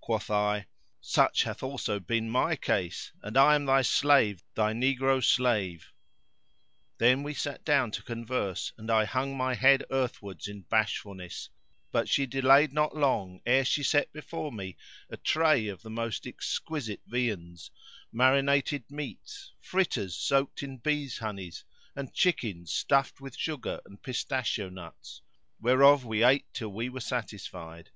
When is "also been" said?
1.62-2.30